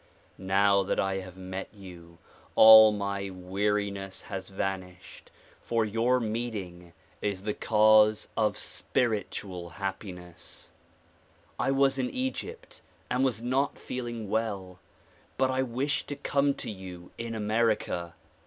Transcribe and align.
Now 0.39 0.81
tliat 0.83 0.99
I 0.99 1.15
have 1.17 1.37
met 1.37 1.67
you, 1.71 2.17
all 2.55 2.91
my 2.91 3.29
weariness 3.29 4.23
has 4.23 4.47
vanished, 4.49 5.29
for 5.59 5.85
your 5.85 6.19
meeting 6.19 6.93
is 7.21 7.43
the 7.43 7.53
cause 7.53 8.27
of 8.35 8.57
spiritual 8.57 9.69
happiness, 9.77 10.71
I 11.59 11.69
was 11.69 11.99
in 11.99 12.09
Egypt 12.09 12.81
and 13.11 13.23
was 13.23 13.43
not 13.43 13.77
feeling 13.77 14.27
well; 14.27 14.79
but 15.37 15.51
I 15.51 15.61
wished 15.61 16.07
to 16.07 16.15
come 16.15 16.55
to 16.55 16.71
you 16.71 17.11
in 17.19 17.35
America. 17.35 18.15